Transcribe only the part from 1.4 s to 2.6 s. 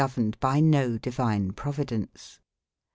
providence* |.